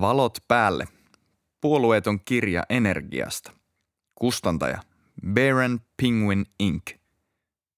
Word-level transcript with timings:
Valot 0.00 0.38
päälle. 0.48 0.88
Puolueeton 1.60 2.20
kirja 2.24 2.62
energiasta. 2.68 3.52
Kustantaja 4.14 4.82
Baron 5.34 5.80
Penguin 6.02 6.46
Inc. 6.60 6.90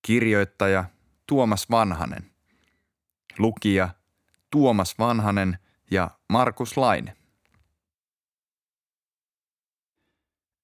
Kirjoittaja 0.02 0.84
Tuomas 1.26 1.70
Vanhanen. 1.70 2.30
Lukija 3.38 3.88
Tuomas 4.50 4.98
Vanhanen 4.98 5.58
ja 5.90 6.10
Markus 6.28 6.76
Laine. 6.76 7.16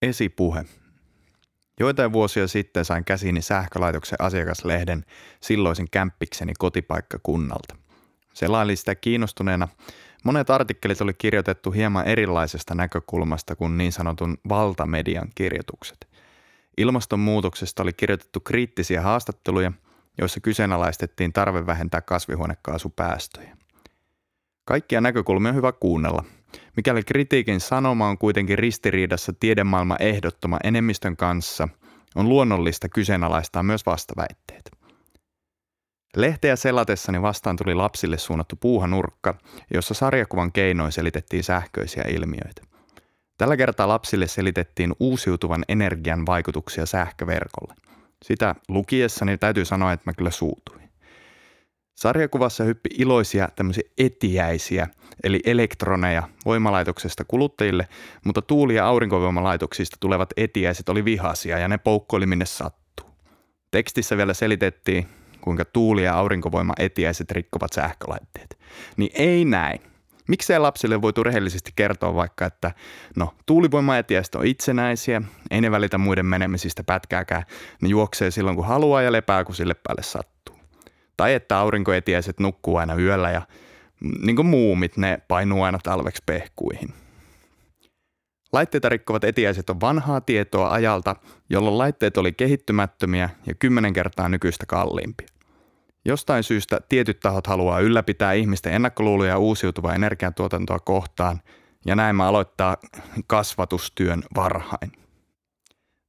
Esipuhe. 0.02 0.64
Joitain 1.80 2.12
vuosia 2.12 2.48
sitten 2.48 2.84
sain 2.84 3.04
käsiini 3.04 3.42
sähkölaitoksen 3.42 4.20
asiakaslehden 4.20 5.04
silloisen 5.42 5.90
kämppikseni 5.90 6.52
kotipaikkakunnalta. 6.58 7.76
Selailin 8.34 8.76
sitä 8.76 8.94
kiinnostuneena. 8.94 9.68
Monet 10.24 10.50
artikkelit 10.50 11.00
oli 11.00 11.14
kirjoitettu 11.14 11.70
hieman 11.70 12.06
erilaisesta 12.06 12.74
näkökulmasta 12.74 13.56
kuin 13.56 13.78
niin 13.78 13.92
sanotun 13.92 14.38
valtamedian 14.48 15.28
kirjoitukset. 15.34 16.08
Ilmastonmuutoksesta 16.76 17.82
oli 17.82 17.92
kirjoitettu 17.92 18.40
kriittisiä 18.40 19.02
haastatteluja, 19.02 19.72
joissa 20.18 20.40
kyseenalaistettiin 20.40 21.32
tarve 21.32 21.66
vähentää 21.66 22.00
kasvihuonekaasupäästöjä. 22.00 23.56
Kaikkia 24.64 25.00
näkökulmia 25.00 25.48
on 25.48 25.56
hyvä 25.56 25.72
kuunnella. 25.72 26.24
Mikäli 26.76 27.02
kritiikin 27.02 27.60
sanoma 27.60 28.08
on 28.08 28.18
kuitenkin 28.18 28.58
ristiriidassa 28.58 29.32
tiedemaailman 29.40 30.02
ehdottoma 30.02 30.58
enemmistön 30.64 31.16
kanssa, 31.16 31.68
on 32.14 32.28
luonnollista 32.28 32.88
kyseenalaistaa 32.88 33.62
myös 33.62 33.86
vastaväitteet. 33.86 34.77
Lehteä 36.16 36.56
selatessani 36.56 37.22
vastaan 37.22 37.56
tuli 37.56 37.74
lapsille 37.74 38.18
suunnattu 38.18 38.56
puuhanurkka, 38.56 39.34
jossa 39.74 39.94
sarjakuvan 39.94 40.52
keinoin 40.52 40.92
selitettiin 40.92 41.44
sähköisiä 41.44 42.04
ilmiöitä. 42.08 42.62
Tällä 43.38 43.56
kertaa 43.56 43.88
lapsille 43.88 44.26
selitettiin 44.26 44.92
uusiutuvan 45.00 45.64
energian 45.68 46.26
vaikutuksia 46.26 46.86
sähköverkolle. 46.86 47.74
Sitä 48.24 48.54
lukiessani 48.68 49.38
täytyy 49.38 49.64
sanoa, 49.64 49.92
että 49.92 50.10
mä 50.10 50.12
kyllä 50.12 50.30
suutuin. 50.30 50.88
Sarjakuvassa 51.94 52.64
hyppi 52.64 52.90
iloisia 52.98 53.48
tämmöisiä 53.56 53.90
etiäisiä, 53.98 54.88
eli 55.24 55.40
elektroneja 55.44 56.22
voimalaitoksesta 56.44 57.24
kuluttajille, 57.24 57.88
mutta 58.24 58.42
tuuli- 58.42 58.74
ja 58.74 58.86
aurinkovoimalaitoksista 58.86 59.96
tulevat 60.00 60.30
etiäiset 60.36 60.88
oli 60.88 61.04
vihaisia 61.04 61.58
ja 61.58 61.68
ne 61.68 61.78
poukkoili 61.78 62.26
minne 62.26 62.46
sattuu. 62.46 63.10
Tekstissä 63.70 64.16
vielä 64.16 64.34
selitettiin, 64.34 65.08
kuinka 65.40 65.64
tuuli- 65.64 66.04
ja 66.04 66.14
aurinkovoima 66.14 66.72
etiäiset 66.78 67.30
rikkovat 67.30 67.72
sähkölaitteet. 67.72 68.58
Niin 68.96 69.10
ei 69.14 69.44
näin. 69.44 69.80
Miksei 70.28 70.58
lapsille 70.58 71.02
voitu 71.02 71.24
rehellisesti 71.24 71.72
kertoa 71.76 72.14
vaikka, 72.14 72.46
että 72.46 72.72
no 73.16 73.34
tuulivoimaetiäiset 73.46 74.34
on 74.34 74.46
itsenäisiä, 74.46 75.22
ei 75.50 75.60
ne 75.60 75.70
välitä 75.70 75.98
muiden 75.98 76.26
menemisistä 76.26 76.84
pätkääkään, 76.84 77.44
ne 77.82 77.88
juoksee 77.88 78.30
silloin 78.30 78.56
kun 78.56 78.66
haluaa 78.66 79.02
ja 79.02 79.12
lepää 79.12 79.44
kun 79.44 79.54
sille 79.54 79.74
päälle 79.74 80.02
sattuu. 80.02 80.56
Tai 81.16 81.34
että 81.34 81.58
aurinkoetiäiset 81.58 82.40
nukkuu 82.40 82.76
aina 82.76 82.94
yöllä 82.94 83.30
ja 83.30 83.42
niin 84.22 84.36
kuin 84.36 84.46
muumit, 84.46 84.96
ne 84.96 85.22
painuu 85.28 85.62
aina 85.62 85.78
talveksi 85.82 86.22
pehkuihin. 86.26 86.94
Laitteita 88.52 88.88
rikkovat 88.88 89.24
etiäiset 89.24 89.70
on 89.70 89.80
vanhaa 89.80 90.20
tietoa 90.20 90.70
ajalta, 90.70 91.16
jolloin 91.50 91.78
laitteet 91.78 92.16
oli 92.16 92.32
kehittymättömiä 92.32 93.30
ja 93.46 93.54
kymmenen 93.54 93.92
kertaa 93.92 94.28
nykyistä 94.28 94.66
kalliimpia. 94.66 95.28
Jostain 96.04 96.42
syystä 96.42 96.80
tietyt 96.88 97.20
tahot 97.20 97.46
haluaa 97.46 97.80
ylläpitää 97.80 98.32
ihmisten 98.32 98.72
ennakkoluuloja 98.72 99.38
uusiutuvaa 99.38 99.94
energiantuotantoa 99.94 100.78
kohtaan, 100.78 101.40
ja 101.86 101.96
näin 101.96 102.20
aloittaa 102.20 102.76
kasvatustyön 103.26 104.22
varhain. 104.36 104.92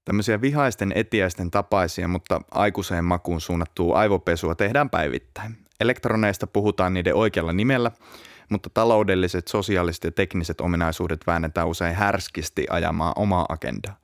Tämmöisiä 0.06 0.42
vihaisten 0.42 0.92
etiäisten 0.96 1.52
tapaisia, 1.52 2.08
mutta 2.08 2.42
aikuiseen 2.52 3.06
makuun 3.06 3.42
suunnattua 3.42 4.00
aivopesua 4.00 4.56
tehdään 4.56 4.90
päivittäin. 4.90 5.58
Elektroneista 5.80 6.47
puhutaan 6.47 6.94
niiden 6.94 7.16
oikealla 7.16 7.53
nimellä, 7.53 7.92
mutta 8.50 8.70
taloudelliset, 8.74 9.48
sosiaaliset 9.48 10.04
ja 10.04 10.12
tekniset 10.12 10.62
ominaisuudet 10.62 11.28
väännetään 11.28 11.68
usein 11.68 11.96
härskisti 11.96 12.68
ajamaan 12.70 13.14
omaa 13.16 13.46
agendaa. 13.50 13.96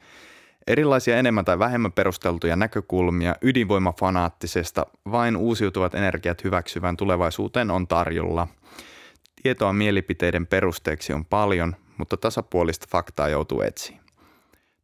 Erilaisia 0.67 1.17
enemmän 1.17 1.45
tai 1.45 1.59
vähemmän 1.59 1.91
perusteltuja 1.91 2.55
näkökulmia 2.55 3.35
ydinvoimafanaattisesta 3.41 4.85
vain 5.11 5.37
uusiutuvat 5.37 5.95
energiat 5.95 6.43
hyväksyvän 6.43 6.97
tulevaisuuteen 6.97 7.71
on 7.71 7.87
tarjolla. 7.87 8.47
Tietoa 9.43 9.73
mielipiteiden 9.73 10.47
perusteeksi 10.47 11.13
on 11.13 11.25
paljon, 11.25 11.75
mutta 11.97 12.17
tasapuolista 12.17 12.87
faktaa 12.89 13.29
joutuu 13.29 13.61
etsiin. 13.61 13.99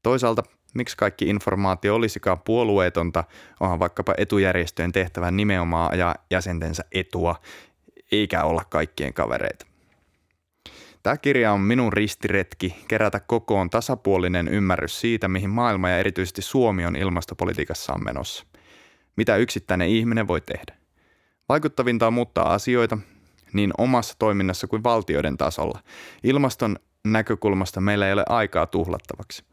Toisaalta 0.04 0.44
miksi 0.74 0.98
kaikki 0.98 1.26
informaatio 1.26 1.96
olisikaan 1.96 2.40
puolueetonta, 2.40 3.24
onhan 3.60 3.80
vaikkapa 3.80 4.14
etujärjestöjen 4.18 4.92
tehtävä 4.92 5.32
nimenomaan 5.32 5.94
ajaa 5.94 6.16
jäsentensä 6.32 6.84
etua, 6.92 7.36
eikä 8.12 8.44
olla 8.44 8.64
kaikkien 8.70 9.14
kavereita. 9.14 9.66
Tämä 11.04 11.18
kirja 11.18 11.52
on 11.52 11.62
minun 11.62 11.94
ristiretki 11.94 12.76
kerätä 12.88 13.20
kokoon 13.20 13.70
tasapuolinen 13.70 14.48
ymmärrys 14.48 15.00
siitä, 15.00 15.28
mihin 15.28 15.50
maailma 15.50 15.90
ja 15.90 15.98
erityisesti 15.98 16.42
Suomi 16.42 16.86
on 16.86 16.96
ilmastopolitiikassaan 16.96 18.04
menossa. 18.04 18.46
Mitä 19.16 19.36
yksittäinen 19.36 19.90
ihminen 19.90 20.28
voi 20.28 20.42
tehdä. 20.42 20.76
Vaikuttavinta 21.50 22.08
on 22.08 22.14
muuttaa 22.14 22.54
asioita 22.54 22.98
niin 23.54 23.72
omassa 23.78 24.16
toiminnassa 24.20 24.68
kuin 24.68 24.84
valtioiden 24.84 25.38
tasolla. 25.38 25.80
Ilmaston 26.24 26.80
näkökulmasta 27.06 27.82
meillä 27.82 28.08
ei 28.08 28.14
ole 28.14 28.24
aikaa 28.30 28.66
tuhlattavaksi. 28.66 29.44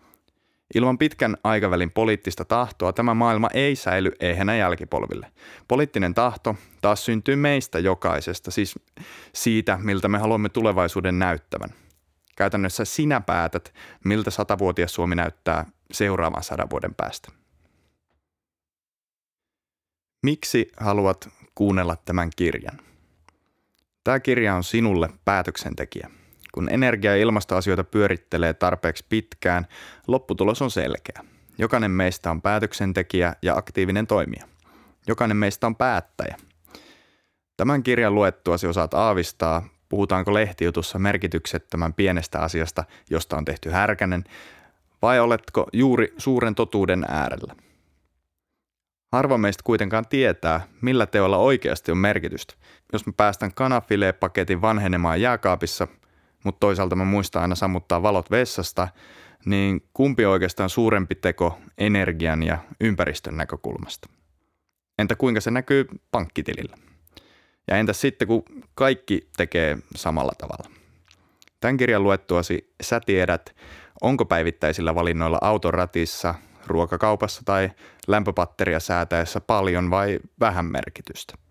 Ilman 0.75 0.99
pitkän 0.99 1.37
aikavälin 1.45 1.91
poliittista 1.91 2.45
tahtoa 2.45 2.93
tämä 2.93 3.15
maailma 3.15 3.49
ei 3.55 3.77
säily 3.77 4.13
ehänä 4.21 4.57
jälkipolville. 4.57 5.33
Poliittinen 5.69 6.15
tahto 6.15 6.57
taas 6.81 7.05
syntyy 7.05 7.37
meistä 7.37 7.79
jokaisesta, 7.79 8.51
siis 8.51 8.75
siitä, 9.35 9.79
miltä 9.83 10.09
me 10.09 10.19
haluamme 10.19 10.49
tulevaisuuden 10.49 11.19
näyttävän. 11.19 11.71
Käytännössä 12.37 12.85
sinä 12.85 13.21
päätät, 13.21 13.75
miltä 14.05 14.31
satavuotias 14.31 14.95
Suomi 14.95 15.15
näyttää 15.15 15.67
seuraavan 15.93 16.43
sadan 16.43 16.71
vuoden 16.71 16.95
päästä. 16.95 17.33
Miksi 20.23 20.73
haluat 20.77 21.29
kuunnella 21.55 21.97
tämän 21.97 22.31
kirjan? 22.37 22.81
Tämä 24.05 24.21
kirja 24.21 24.55
on 24.55 24.65
sinulle 24.65 25.09
päätöksentekijä. 25.25 26.11
Kun 26.53 26.69
energia- 26.73 27.17
ja 27.17 27.23
ilmastoasioita 27.23 27.85
pyörittelee 27.85 28.55
tarpeeksi 28.55 29.05
pitkään, 29.09 29.67
lopputulos 30.07 30.63
on 30.63 30.71
selkeä. 30.71 31.25
Jokainen 31.59 31.91
meistä 31.91 32.31
on 32.31 32.43
päätöksentekijä 32.43 33.35
ja 33.43 33.57
aktiivinen 33.57 34.07
toimija. 34.07 34.49
Jokainen 35.07 35.37
meistä 35.37 35.67
on 35.67 35.77
päättäjä. 35.77 36.37
Tämän 37.57 37.83
kirjan 37.83 38.15
luettuasi 38.15 38.67
osaat 38.67 38.95
aavistaa, 38.95 39.69
puhutaanko 39.89 40.35
lehtijutussa 40.35 40.99
merkityksettömän 40.99 41.95
pienestä 41.95 42.41
asiasta, 42.41 42.85
josta 43.11 43.37
on 43.37 43.45
tehty 43.45 43.71
härkänen, 43.71 44.25
vai 45.03 45.21
oletko 45.21 45.67
juuri 45.73 46.15
suuren 46.19 46.55
totuuden 46.55 47.05
äärellä? 47.09 47.55
Harva 49.13 49.39
meistä 49.39 49.63
kuitenkaan 49.65 50.09
tietää, 50.09 50.61
millä 50.81 51.07
teolla 51.07 51.37
oikeasti 51.37 51.93
on 51.93 51.99
merkitystä. 51.99 52.55
Jos 52.93 53.07
mä 53.07 53.13
päästän 53.17 53.55
kanafilee-paketin 53.55 54.63
vanhenemaan 54.63 55.21
jääkaapissa– 55.21 55.89
mutta 56.45 56.61
toisaalta 56.61 56.97
mä 56.97 57.05
muistan 57.05 57.43
aina 57.43 57.55
sammuttaa 57.55 58.03
valot 58.03 58.31
vessasta, 58.31 58.89
niin 59.45 59.89
kumpi 59.93 60.25
on 60.25 60.33
oikeastaan 60.33 60.71
suurempi 60.71 61.15
teko 61.15 61.59
energian 61.79 62.43
ja 62.43 62.59
ympäristön 62.81 63.37
näkökulmasta? 63.37 64.09
Entä 64.99 65.17
kuinka 65.17 65.41
se 65.41 65.51
näkyy 65.51 65.87
pankkitilillä? 66.11 66.77
Ja 67.69 67.77
entä 67.77 67.93
sitten, 67.93 68.29
kun 68.29 68.43
kaikki 68.75 69.29
tekee 69.37 69.79
samalla 69.97 70.33
tavalla? 70.39 70.71
Tämän 71.61 71.77
kirjan 71.77 72.03
luettuasi 72.03 72.75
sä 72.83 73.01
tiedät, 73.07 73.57
onko 74.03 74.25
päivittäisillä 74.25 74.95
valinnoilla 74.95 75.39
autoratissa, 75.41 76.35
ruokakaupassa 76.67 77.43
tai 77.45 77.71
lämpöpatteria 78.07 78.81
säätäessä 78.81 79.41
paljon 79.41 79.91
vai 79.91 80.19
vähän 80.41 80.67
merkitystä– 80.67 81.35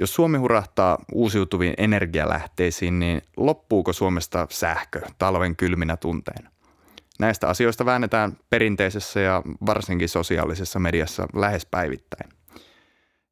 jos 0.00 0.14
Suomi 0.14 0.38
hurahtaa 0.38 0.98
uusiutuviin 1.12 1.74
energialähteisiin, 1.78 2.98
niin 2.98 3.22
loppuuko 3.36 3.92
Suomesta 3.92 4.46
sähkö 4.50 5.00
talven 5.18 5.56
kylminä 5.56 5.96
tunteina? 5.96 6.50
Näistä 7.18 7.48
asioista 7.48 7.84
väännetään 7.84 8.36
perinteisessä 8.50 9.20
ja 9.20 9.42
varsinkin 9.66 10.08
sosiaalisessa 10.08 10.78
mediassa 10.78 11.26
lähes 11.34 11.66
päivittäin. 11.66 12.30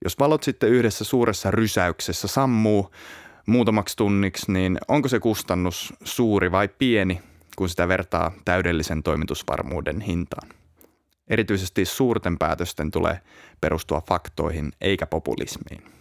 Jos 0.04 0.18
valot 0.18 0.42
sitten 0.42 0.70
yhdessä 0.70 1.04
suuressa 1.04 1.50
rysäyksessä 1.50 2.28
sammuu 2.28 2.90
muutamaksi 3.46 3.96
tunniksi, 3.96 4.52
niin 4.52 4.78
onko 4.88 5.08
se 5.08 5.20
kustannus 5.20 5.92
suuri 6.04 6.52
vai 6.52 6.68
pieni, 6.68 7.20
kun 7.56 7.68
sitä 7.68 7.88
vertaa 7.88 8.32
täydellisen 8.44 9.02
toimitusvarmuuden 9.02 10.00
hintaan? 10.00 10.48
Erityisesti 11.28 11.84
suurten 11.84 12.38
päätösten 12.38 12.90
tulee 12.90 13.20
perustua 13.60 14.02
faktoihin 14.08 14.72
eikä 14.80 15.06
populismiin. 15.06 15.97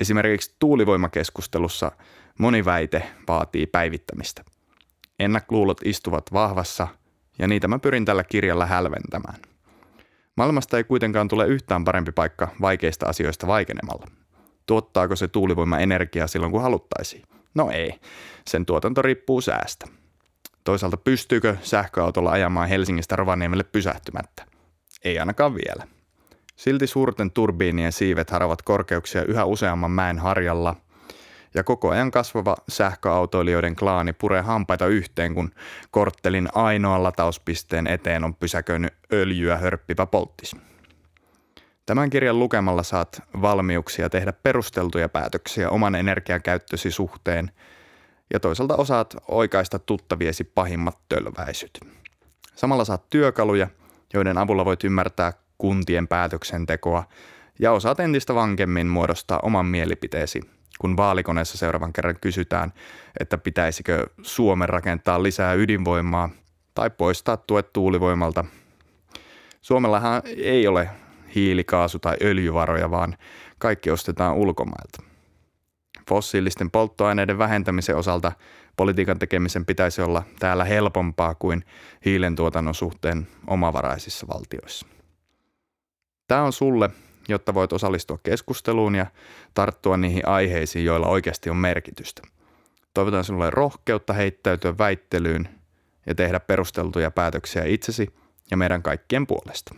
Esimerkiksi 0.00 0.56
tuulivoimakeskustelussa 0.58 1.92
moni 2.38 2.64
väite 2.64 3.02
vaatii 3.28 3.66
päivittämistä. 3.66 4.44
Ennakluulot 5.18 5.80
istuvat 5.84 6.32
vahvassa 6.32 6.88
ja 7.38 7.48
niitä 7.48 7.68
mä 7.68 7.78
pyrin 7.78 8.04
tällä 8.04 8.24
kirjalla 8.24 8.66
hälventämään. 8.66 9.36
Maailmasta 10.36 10.76
ei 10.76 10.84
kuitenkaan 10.84 11.28
tule 11.28 11.46
yhtään 11.46 11.84
parempi 11.84 12.12
paikka 12.12 12.48
vaikeista 12.60 13.06
asioista 13.06 13.46
vaikenemalla. 13.46 14.06
Tuottaako 14.66 15.16
se 15.16 15.28
tuulivoima 15.28 15.78
energiaa 15.78 16.26
silloin 16.26 16.52
kun 16.52 16.62
haluttaisiin? 16.62 17.22
No 17.54 17.70
ei, 17.70 18.00
sen 18.48 18.66
tuotanto 18.66 19.02
riippuu 19.02 19.40
säästä. 19.40 19.86
Toisaalta 20.64 20.96
pystyykö 20.96 21.56
sähköautolla 21.62 22.30
ajamaan 22.30 22.68
Helsingistä 22.68 23.16
Rovaniemelle 23.16 23.64
pysähtymättä? 23.64 24.46
Ei 25.04 25.18
ainakaan 25.18 25.54
vielä. 25.54 25.97
Silti 26.58 26.86
suurten 26.86 27.30
turbiinien 27.30 27.92
siivet 27.92 28.30
haravat 28.30 28.62
korkeuksia 28.62 29.24
yhä 29.24 29.44
useamman 29.44 29.90
mäen 29.90 30.18
harjalla– 30.18 30.76
ja 31.54 31.64
koko 31.64 31.90
ajan 31.90 32.10
kasvava 32.10 32.56
sähköautoilijoiden 32.68 33.76
klaani 33.76 34.12
puree 34.12 34.42
hampaita 34.42 34.86
yhteen, 34.86 35.34
kun 35.34 35.50
korttelin 35.90 36.48
ainoan 36.54 37.02
latauspisteen 37.02 37.86
eteen 37.86 38.24
on 38.24 38.34
pysäköinyt 38.34 38.94
öljyä 39.12 39.56
hörppivä 39.56 40.06
polttis. 40.06 40.56
Tämän 41.86 42.10
kirjan 42.10 42.38
lukemalla 42.38 42.82
saat 42.82 43.22
valmiuksia 43.42 44.10
tehdä 44.10 44.32
perusteltuja 44.32 45.08
päätöksiä 45.08 45.70
oman 45.70 45.94
energiakäyttösi 45.94 46.90
suhteen 46.90 47.50
ja 48.32 48.40
toisaalta 48.40 48.76
osaat 48.76 49.16
oikaista 49.28 49.78
tuttaviesi 49.78 50.44
pahimmat 50.44 50.98
tölväisyt. 51.08 51.80
Samalla 52.54 52.84
saat 52.84 53.10
työkaluja, 53.10 53.68
joiden 54.14 54.38
avulla 54.38 54.64
voit 54.64 54.84
ymmärtää 54.84 55.32
kuntien 55.58 56.08
päätöksentekoa 56.08 57.04
ja 57.58 57.72
osaat 57.72 58.00
entistä 58.00 58.34
vankemmin 58.34 58.86
muodostaa 58.86 59.40
oman 59.42 59.66
mielipiteesi 59.66 60.40
kun 60.78 60.96
vaalikoneessa 60.96 61.58
seuraavan 61.58 61.92
kerran 61.92 62.16
kysytään, 62.20 62.72
että 63.20 63.38
pitäisikö 63.38 64.06
Suomen 64.22 64.68
rakentaa 64.68 65.22
lisää 65.22 65.54
ydinvoimaa 65.54 66.30
tai 66.74 66.90
poistaa 66.90 67.36
tuet 67.36 67.72
tuulivoimalta. 67.72 68.44
Suomellahan 69.60 70.22
ei 70.36 70.66
ole 70.66 70.90
hiilikaasu- 71.34 71.98
tai 71.98 72.16
öljyvaroja, 72.22 72.90
vaan 72.90 73.16
kaikki 73.58 73.90
ostetaan 73.90 74.36
ulkomailta. 74.36 75.02
Fossiilisten 76.08 76.70
polttoaineiden 76.70 77.38
vähentämisen 77.38 77.96
osalta 77.96 78.32
politiikan 78.76 79.18
tekemisen 79.18 79.66
pitäisi 79.66 80.02
olla 80.02 80.22
täällä 80.38 80.64
helpompaa 80.64 81.34
kuin 81.34 81.64
hiilen 82.04 82.36
tuotannon 82.36 82.74
suhteen 82.74 83.28
omavaraisissa 83.46 84.26
valtioissa. 84.28 84.97
Tämä 86.28 86.42
on 86.42 86.52
sulle 86.52 86.90
jotta 87.28 87.54
voit 87.54 87.72
osallistua 87.72 88.18
keskusteluun 88.22 88.94
ja 88.94 89.06
tarttua 89.54 89.96
niihin 89.96 90.28
aiheisiin, 90.28 90.84
joilla 90.84 91.06
oikeasti 91.06 91.50
on 91.50 91.56
merkitystä. 91.56 92.22
Toivotan 92.94 93.24
sinulle 93.24 93.50
rohkeutta 93.50 94.12
heittäytyä 94.12 94.78
väittelyyn 94.78 95.48
ja 96.06 96.14
tehdä 96.14 96.40
perusteltuja 96.40 97.10
päätöksiä 97.10 97.64
itsesi 97.64 98.14
ja 98.50 98.56
meidän 98.56 98.82
kaikkien 98.82 99.26
puolesta. 99.26 99.74